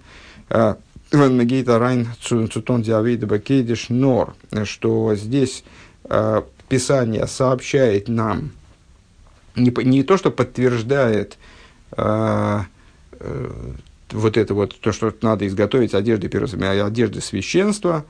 [1.13, 5.63] Вен Мегейта Райн Цутон Диавида Бакейдиш Нор, что здесь
[6.05, 8.51] э, Писание сообщает нам,
[9.55, 11.39] не, не то, что подтверждает
[11.97, 12.61] э,
[14.11, 18.05] вот это вот, то, что надо изготовить одежды, одежды священства,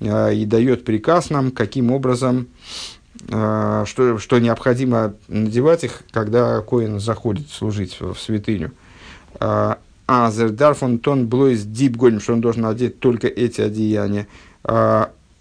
[0.00, 7.00] э, и дает приказ нам, каким образом, э, что, что необходимо надевать их, когда коин
[7.00, 8.72] заходит служить в святыню.
[9.40, 9.74] Э,
[10.06, 14.26] а Зердарфон тон блойс дип что он должен надеть только эти одеяния.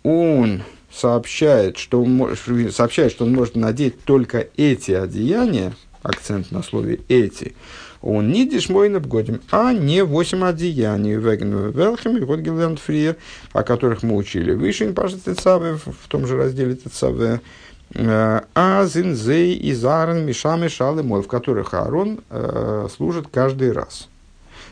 [0.03, 2.35] Он сообщает, что он,
[2.71, 7.55] сообщает, что он может надеть только эти одеяния, акцент на слове «эти»,
[8.01, 13.17] он не дешмойнов годим, а не восемь одеяний веген велхем и вот фриер,
[13.51, 17.41] о которых мы учили выше, в том же разделе Тецаве,
[17.93, 24.10] э, а зинзей и зарен мишами шалы мол, в которых Аарон э, служит каждый раз.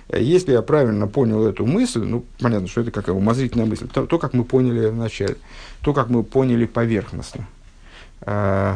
[0.09, 4.17] Если я правильно понял эту мысль, ну, понятно, что это какая умозрительная мысль, то, то
[4.19, 5.35] как мы поняли вначале,
[5.81, 7.45] то, как мы поняли поверхностно.
[8.21, 8.75] Э,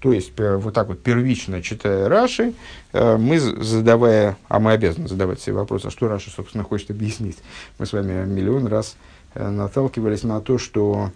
[0.00, 2.54] то есть, вот так вот первично читая Раши,
[2.92, 7.36] э, мы задавая, а мы обязаны задавать себе вопрос, а что Раши, собственно, хочет объяснить.
[7.78, 8.96] Мы с вами миллион раз
[9.34, 11.12] э, наталкивались на то, что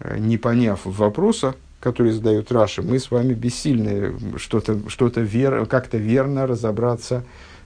[0.00, 5.98] э, не поняв вопроса, который задает Раши, мы с вами бессильны что-то, что-то вер, как-то
[5.98, 7.24] верно разобраться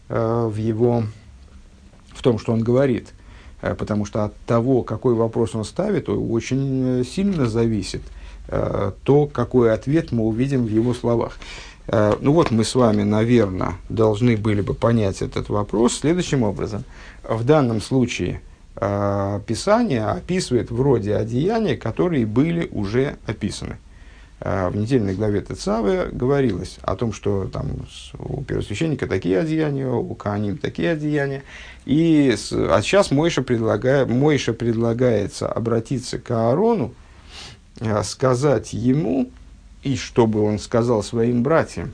[0.08, 1.04] в его,
[2.08, 3.08] в том, что он говорит.
[3.60, 8.02] Потому что от того, какой вопрос он ставит, очень сильно зависит–
[8.50, 11.38] Э, то, какой ответ мы увидим в его словах.
[11.86, 16.84] Э, ну вот мы с вами, наверное, должны были бы понять этот вопрос следующим образом.
[17.28, 18.40] В данном случае
[18.76, 23.76] э, Писание описывает вроде одеяния, которые были уже описаны.
[24.40, 27.88] В недельной главе Тецавы говорилось о том, что там
[28.20, 31.42] у первосвященника такие одеяния, у Кааним такие одеяния.
[31.86, 36.94] И, а сейчас Мойша, предлагает, Мойша предлагается обратиться к Аарону,
[37.80, 39.30] Э, сказать ему,
[39.82, 41.92] и чтобы он сказал своим братьям,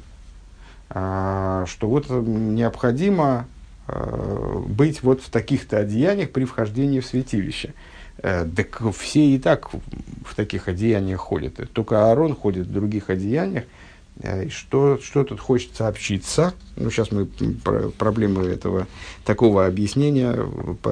[0.89, 3.47] а, что вот необходимо
[4.67, 7.75] быть вот в таких-то одеяниях при вхождении в святилище.
[8.19, 11.61] Э, так все и так в таких одеяниях ходят.
[11.73, 13.65] Только Аарон ходит в других одеяниях.
[14.23, 16.55] И что, что тут хочет сообщиться?
[16.77, 17.27] Ну, сейчас мы
[17.99, 18.87] проблемы этого
[19.25, 20.37] такого объяснения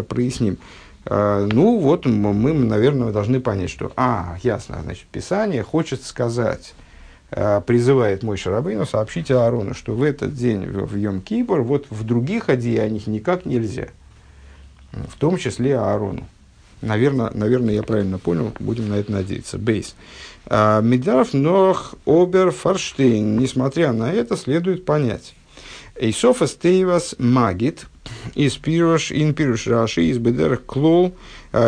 [0.09, 0.59] проясним.
[1.05, 6.75] А, ну, вот мы, наверное, должны понять, что, а, ясно, значит, Писание хочет сказать,
[7.31, 12.49] призывает мой Шарабейну сообщить Аарону, что в этот день, в Йом Кипр, вот в других
[12.49, 13.89] одеяниях никак нельзя,
[14.93, 16.27] в том числе Аарону.
[16.83, 19.57] Наверное, наверное, я правильно понял, будем на это надеяться.
[19.57, 19.95] Бейс.
[20.47, 23.38] А, Медаров Нох Обер Фарштейн.
[23.38, 25.35] Несмотря на это, следует понять.
[25.95, 27.87] Эйсофа Стейвас Магит,
[28.35, 31.14] из пируш, ин пируш раши, из бедер клол,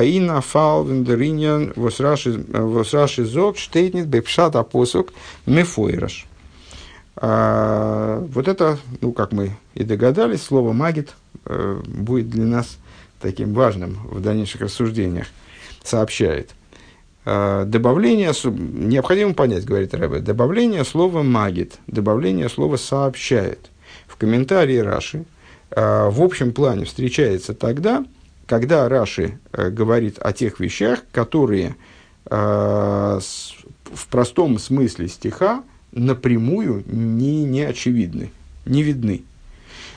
[0.03, 5.13] и на фал вендериньян вос раши зог, штейтнит бепшат апосок
[5.47, 6.27] мефойраш.
[7.17, 12.79] Вот это, ну, как мы и догадались, слово «магит» э, будет для нас
[13.25, 15.27] таким важным в дальнейших рассуждениях,
[15.83, 16.51] сообщает.
[17.25, 23.71] Э, добавление, необходимо понять, говорит Рэбе, добавление слова «магит», добавление слова «сообщает».
[24.07, 25.25] В комментарии Раши
[25.75, 28.05] Э, в общем плане встречается тогда,
[28.47, 31.77] когда Раши э, говорит о тех вещах, которые
[32.27, 33.21] э,
[33.85, 38.31] в простом смысле стиха напрямую не, не очевидны,
[38.67, 39.23] не видны.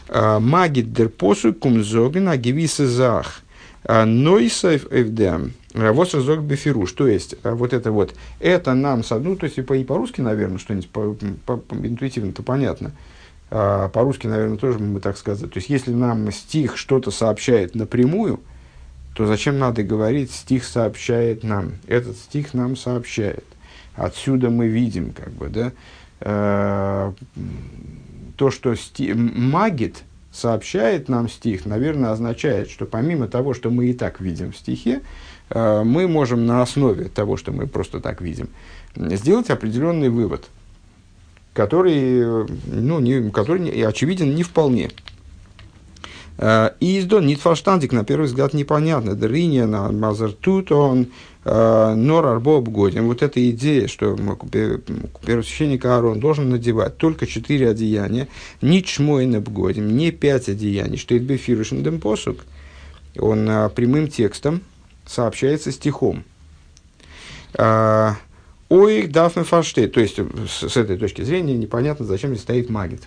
[0.10, 3.42] Магит дер посу кумзоген агивиса зах.
[3.88, 5.54] Нойсайф эвдем.
[5.74, 6.92] Вот разок бефируш.
[6.94, 11.16] То есть, вот это вот, это нам, ну, то есть, и по-русски, наверное, что-нибудь по,
[11.46, 12.92] по, по, интуитивно-то понятно.
[13.50, 15.52] А, по-русски, наверное, тоже мы так сказать.
[15.52, 18.42] То есть, если нам стих что-то сообщает напрямую,
[19.14, 21.74] то зачем надо говорить, стих сообщает нам?
[21.88, 23.46] Этот стих нам сообщает.
[23.96, 27.14] Отсюда мы видим, как бы, да,
[28.38, 29.14] то, что сти...
[29.14, 34.58] магит сообщает нам стих, наверное, означает, что помимо того, что мы и так видим в
[34.58, 35.02] стихе,
[35.50, 38.48] э, мы можем на основе того, что мы просто так видим,
[38.96, 40.46] сделать определенный вывод–
[41.58, 44.92] который, ну, не, который очевиден не вполне.
[46.38, 49.16] Э, и издон нитфаштандик, на первый взгляд, непонятно.
[49.16, 51.08] Дриния на мазер тут он
[51.44, 53.06] э, нор арбоб годин.
[53.06, 54.16] Вот эта идея, что
[55.26, 58.28] первосвященник Аарон должен надевать только четыре одеяния,
[58.62, 62.40] ни чмой не годим, не пять одеяний, что это бефирушен дем посук.
[63.18, 64.62] Он э, прямым текстом
[65.06, 66.24] сообщается стихом.
[68.70, 69.88] Ой, дафме фаштей.
[69.88, 73.02] То есть, с, с этой точки зрения непонятно, зачем здесь стоит магит.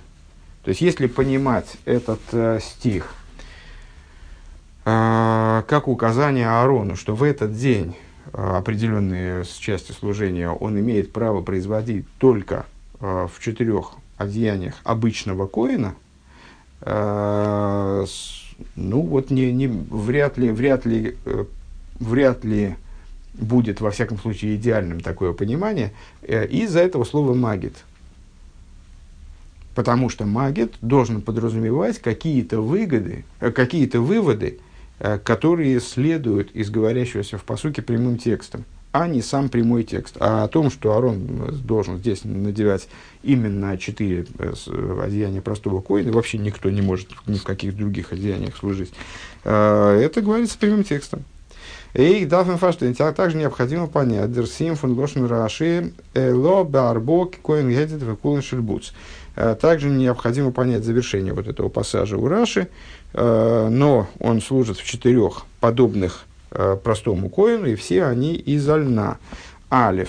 [0.64, 3.14] То есть, если понимать этот э, стих
[5.68, 7.96] как указание Аарону, что в этот день
[8.32, 12.66] э, определенные части служения он имеет право производить только
[13.00, 15.94] э, в четырех одеяниях обычного коина,
[16.82, 18.06] ну
[19.02, 21.16] вот не, не, вряд ли, вряд ли,
[21.98, 22.76] вряд ли
[23.34, 27.84] будет, во всяком случае, идеальным такое понимание, из-за этого слова «магит».
[29.74, 34.58] Потому что магит должен подразумевать какие-то выгоды, какие-то выводы,
[35.24, 40.16] которые следуют из говорящегося в посуке прямым текстом а не сам прямой текст.
[40.18, 42.88] А о том, что Арон должен здесь надевать
[43.22, 48.56] именно четыре э, одеяния простого коина, вообще никто не может ни в каких других одеяниях
[48.56, 48.92] служить.
[49.44, 51.22] Это говорится прямым текстом.
[51.94, 58.42] Эй, дафен фаштейн, также необходимо понять, дерсим фун лошен раши, ло барбок коин гедет векулен
[58.42, 58.92] шельбуц.
[59.36, 62.68] А, также необходимо понять завершение вот этого пассажа у Раши,
[63.12, 69.18] но он служит в четырех подобных Э, простому коину, и все они из льна.
[69.70, 70.08] Алиф.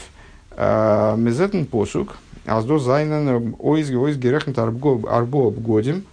[0.52, 2.16] Э, Мезетен посук.
[2.46, 6.04] Аздо зайнен ойз ойз герехнет арбо обгодим.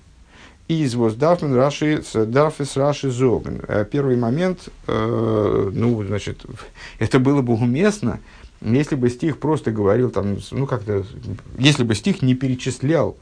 [0.68, 3.62] Из воздафмен раши дафис раши зоген.
[3.66, 6.44] Э, первый момент, ну, значит,
[6.98, 8.20] это было бы уместно,
[8.60, 11.04] если бы стих просто говорил там, ну, как-то,
[11.58, 13.16] если бы стих не перечислял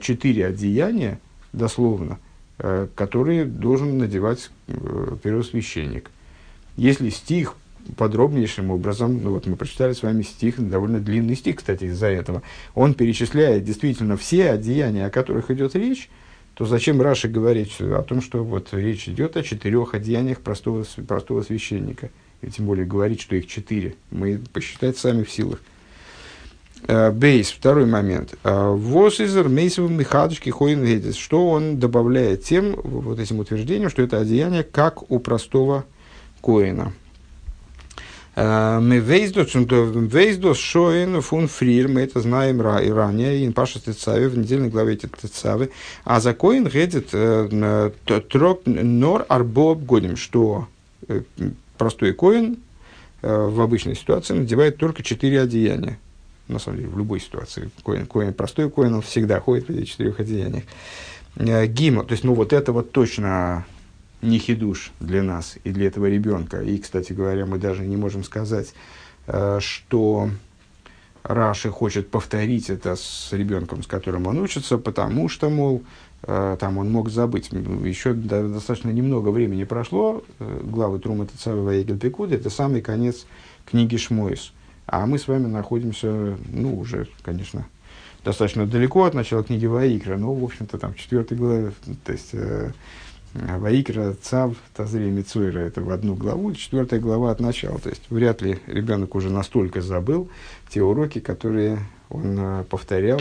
[0.00, 1.20] четыре одеяния,
[1.52, 2.18] дословно,
[2.94, 4.50] которые должен надевать
[5.22, 6.10] первосвященник.
[6.76, 7.54] Если стих
[7.96, 12.42] подробнейшим образом, ну вот мы прочитали с вами стих, довольно длинный стих, кстати, из-за этого,
[12.74, 16.08] он перечисляет действительно все одеяния, о которых идет речь,
[16.54, 21.42] то зачем Раши говорить о том, что вот речь идет о четырех одеяниях простого, простого
[21.42, 22.10] священника?
[22.42, 23.94] И тем более говорить, что их четыре.
[24.10, 25.60] Мы посчитать сами в силах.
[26.86, 28.34] Э, бейс, второй момент.
[28.44, 34.62] Э, Восизер мейсов михадочки хоин Что он добавляет тем, вот этим утверждением, что это одеяние
[34.62, 35.84] как у простого
[36.42, 36.92] Коина.
[38.36, 44.36] Э, мы вейздос шоин фун фрир, мы это знаем и ранее, и Паша Тецави, в
[44.36, 45.70] недельной главе Тецави.
[46.04, 47.90] А за коин гедет э,
[48.28, 50.66] трок нор арбоб годим, что
[51.08, 51.22] э,
[51.78, 52.58] простой коин
[53.22, 55.98] в обычной ситуации надевает только четыре одеяния.
[56.46, 57.70] На самом деле, в любой ситуации.
[57.82, 60.64] Коин, коин, простой коин, он всегда ходит в этих четырех одеяниях.
[61.34, 63.64] Гима, то есть, ну вот это вот точно
[64.24, 66.62] не хидуш для нас и для этого ребенка.
[66.62, 68.74] И, кстати говоря, мы даже не можем сказать,
[69.26, 70.30] э, что
[71.22, 75.82] Раши хочет повторить это с ребенком, с которым он учится, потому что, мол,
[76.22, 77.50] э, там он мог забыть.
[77.52, 83.26] Еще достаточно немного времени прошло, э, главы Трума Тецава Егель Пекуда, это самый конец
[83.66, 84.52] книги Шмойс.
[84.86, 87.66] А мы с вами находимся, ну, уже, конечно,
[88.22, 91.72] достаточно далеко от начала книги Ваикра, но, в общем-то, там, в четвертой главе,
[92.04, 92.34] то есть,
[93.34, 97.78] Ваикра, Цав, Тазри, Мицуира, это в одну главу, четвертая глава от начала.
[97.80, 100.28] То есть вряд ли ребенок уже настолько забыл
[100.68, 101.80] те уроки, которые
[102.10, 103.20] он а, повторял,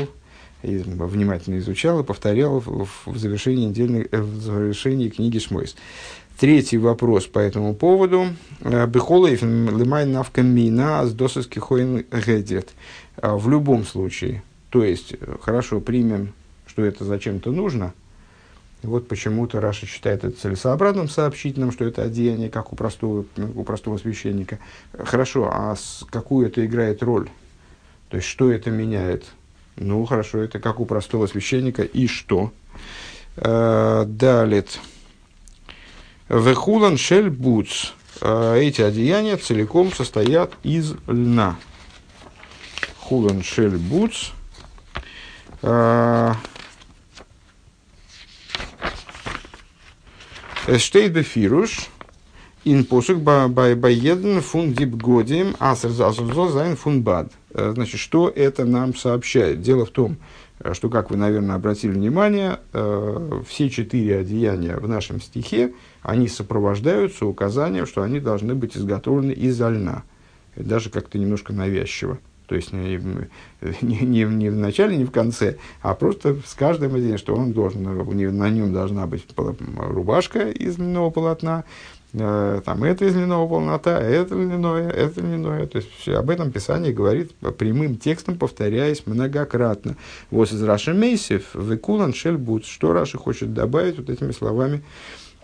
[0.62, 5.76] и внимательно изучал и повторял в, завершении, недельной, э, в завершении книги Шмойс.
[6.40, 8.28] Третий вопрос по этому поводу.
[8.62, 12.70] Э, Бехолаев лимай навка мина с досыски хоин гедет.
[13.18, 16.34] А, в любом случае, то есть, э, хорошо, примем,
[16.68, 17.94] что это зачем-то нужно–
[18.84, 23.26] вот почему-то Раша считает это целесообразным сообщить нам, что это одеяние, как у простого,
[23.56, 24.60] у простого священника.
[24.98, 27.30] Хорошо, а с, какую это играет роль?
[28.10, 29.26] То есть, что это меняет?
[29.76, 31.84] Ну, хорошо, это как у простого священника.
[31.84, 32.52] И что?
[33.38, 34.66] Э, далее.
[36.30, 37.92] וכולן של בוץ.
[38.22, 41.58] Э, эти одеяния целиком состоят из льна.
[43.00, 44.32] כולן של בוץ.
[50.66, 51.90] שטייט בפירוש,
[52.64, 57.34] אין פסוק ביי יעדן פון די בגדים אז ער זאל זיין פון בד.
[57.50, 59.62] Э, значит, что это нам сообщает?
[59.62, 60.16] Дело в том,
[60.60, 66.30] э, что, как вы, наверное, обратили внимание, э, все четыре одеяния в нашем стихе, они
[66.30, 70.04] сопровождаются указанием, что они должны быть изготовлены из льна.
[70.56, 72.20] Даже как-то немножко навязчиво.
[72.48, 73.00] То есть не,
[73.82, 77.54] не, не, не в начале, не в конце, а просто с каждым из что он
[77.54, 81.64] должен, на нем должна быть рубашка из льняного полотна,
[82.14, 85.68] э, там это из льняного полотна, это льняное, это льняное.
[85.68, 89.96] То есть все, об этом Писание говорит прямым текстом, повторяясь многократно.
[90.30, 92.66] Вот из Раши Мейсев, Векулан Шельбуц.
[92.66, 94.84] Что Раши хочет добавить вот этими словами?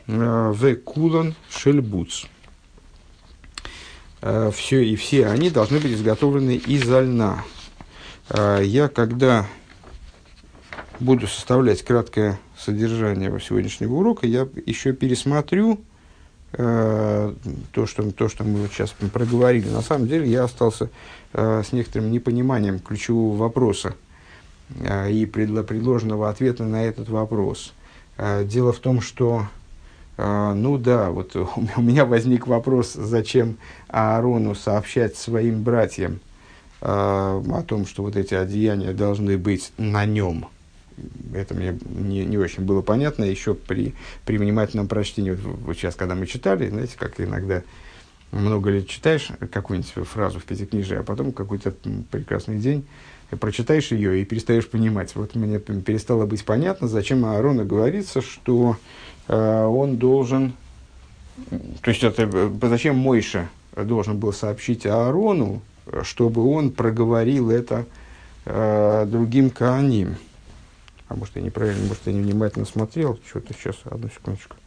[0.07, 2.25] Векулан Шельбуц.
[2.25, 2.38] Э,
[4.22, 7.43] все и все они должны быть изготовлены из льна.
[8.30, 9.45] Э, я, когда
[10.99, 15.80] буду составлять краткое содержание сегодняшнего урока, я еще пересмотрю
[16.53, 17.34] э,
[17.72, 19.70] то, что, то, что мы вот сейчас проговорили.
[19.70, 20.89] На самом деле я остался
[21.32, 23.93] с некоторым непониманием ключевого вопроса
[25.07, 27.72] и предложенного ответа на этот вопрос.
[28.20, 29.59] Э, дело в том, что, э,
[30.20, 31.36] ну да, вот
[31.78, 33.57] у меня возник вопрос, зачем
[33.88, 36.20] Аарону сообщать своим братьям
[36.82, 40.47] э, о том, что вот эти одеяния должны быть на нем.
[41.34, 43.95] Это мне не, не очень было понятно еще при,
[44.26, 45.32] при внимательном прочтении.
[45.32, 47.63] Вот, вот сейчас, когда мы читали, знаете, как иногда
[48.32, 51.74] много лет читаешь какую-нибудь фразу в пятикнижии, а потом какой-то
[52.11, 52.86] прекрасный день
[53.39, 55.15] прочитаешь ее и перестаешь понимать.
[55.15, 58.76] Вот мне перестало быть понятно, зачем Аарону говорится, что
[59.36, 60.53] он должен...
[61.82, 65.61] То есть, это, э, зачем Мойша должен был сообщить Аарону,
[66.03, 67.86] чтобы он проговорил это
[68.45, 70.17] э, другим Кааним.
[71.07, 73.19] А может, я неправильно, может, я невнимательно смотрел.
[73.27, 74.57] Что-то сейчас, одну секундочку.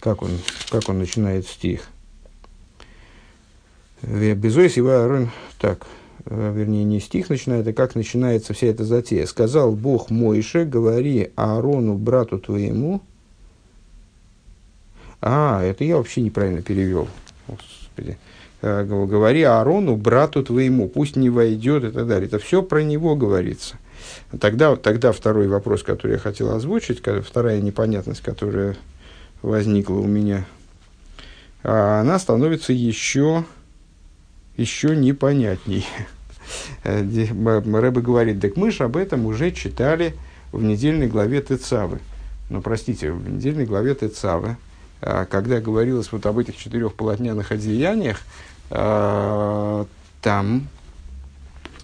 [0.00, 0.30] Как он,
[0.70, 1.88] как он начинает стих?
[4.02, 5.30] Безойс его Аарон...
[5.58, 9.26] Так, Э, вернее, не стих начинает, а как начинается вся эта затея.
[9.26, 13.00] «Сказал Бог Мойше, говори Аарону, брату твоему».
[15.20, 17.08] А, это я вообще неправильно перевел.
[17.48, 18.18] Господи.
[18.62, 22.26] Э, говори Аарону, брату твоему, пусть не войдет и так далее.
[22.26, 23.76] Это все про него говорится.
[24.40, 28.76] Тогда, тогда второй вопрос, который я хотел озвучить, вторая непонятность, которая
[29.42, 30.46] возникла у меня,
[31.62, 33.44] а она становится еще,
[34.56, 35.84] еще непонятней.
[36.84, 40.14] Э, Рэбе говорит, так мы же об этом уже читали
[40.52, 42.00] в недельной главе Тецавы.
[42.48, 44.56] Ну, простите, в недельной главе Тецавы,
[45.00, 48.20] э, когда говорилось вот об этих четырех полотняных одеяниях,
[48.70, 49.84] э,
[50.22, 50.68] там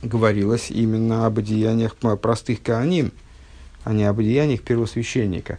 [0.02, 3.12] говорилось именно об одеяниях простых кааним,
[3.84, 5.58] а не об одеяниях первосвященника.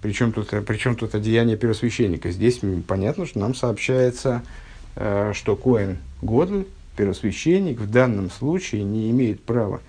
[0.00, 2.30] Причем тут, причем тут одеяние первосвященника?
[2.30, 4.42] Здесь понятно, что нам сообщается,
[4.98, 9.80] что Коин Годль, первосвященник, в данном случае не имеет права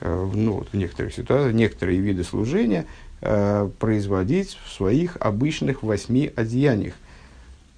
[0.00, 2.84] э, ну, вот в некоторых ситуациях, некоторые виды служения
[3.22, 6.94] э, производить в своих обычных восьми одеяниях.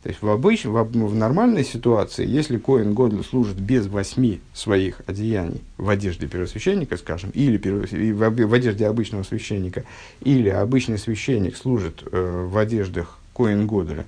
[0.02, 5.02] То есть в, обыч, в, в нормальной ситуации, если Коин Годль служит без восьми своих
[5.06, 9.84] одеяний в одежде первосвященника, скажем, или перв, в, в одежде обычного священника,
[10.22, 14.06] или обычный священник служит э, в одеждах Коин Годля,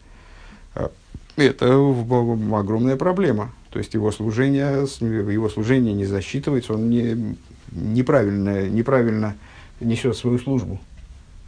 [0.75, 0.89] э,
[1.37, 3.53] это огромная проблема.
[3.71, 7.37] То есть его служение, его служение не засчитывается, он не,
[7.71, 9.37] неправильно, неправильно
[9.81, 10.79] несет свою службу.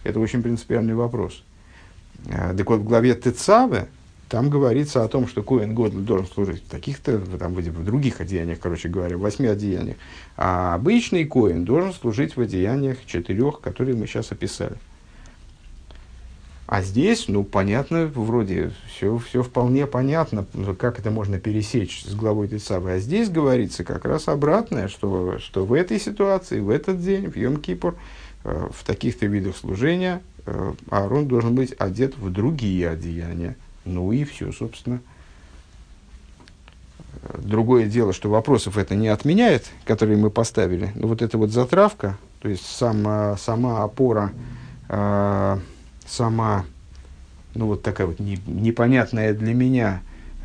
[0.05, 1.43] Это очень принципиальный вопрос.
[2.30, 3.89] А, так вот, в главе Тецаве
[4.28, 8.59] там говорится о том, что Коин Годл должен служить в таких-то, там, в других одеяниях,
[8.59, 9.97] короче говоря, в восьми одеяниях.
[10.37, 14.76] А обычный Коин должен служить в одеяниях четырех, которые мы сейчас описали.
[16.66, 20.46] А здесь, ну, понятно, вроде все, все вполне понятно,
[20.78, 22.92] как это можно пересечь с главой Тецавы.
[22.92, 27.36] А здесь говорится как раз обратное, что, что в этой ситуации, в этот день, в
[27.36, 27.94] Йом-Кипур,
[28.44, 33.56] э, в таких-то видах служения э, Аарон должен быть одет в другие одеяния.
[33.84, 35.00] Ну и все, собственно.
[37.38, 40.92] Другое дело, что вопросов это не отменяет, которые мы поставили.
[40.94, 44.32] Но вот эта вот затравка, то есть сама, сама опора
[44.88, 45.58] э,
[46.07, 46.64] сама,
[47.55, 50.02] ну вот такая вот не, непонятная для меня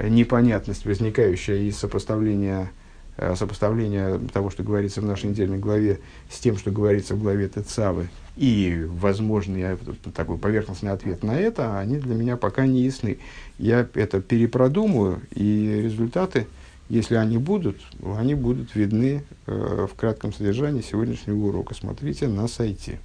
[0.07, 2.71] непонятность, возникающая из сопоставления,
[3.17, 5.99] э, сопоставления того, что говорится в нашей недельной главе,
[6.29, 8.07] с тем, что говорится в главе Тецавы,
[8.37, 9.77] и возможный э,
[10.15, 13.19] такой поверхностный ответ на это, они для меня пока не ясны.
[13.57, 16.47] Я это перепродумаю, и результаты,
[16.87, 17.77] если они будут,
[18.17, 21.75] они будут видны э, в кратком содержании сегодняшнего урока.
[21.75, 22.99] Смотрите на сайте.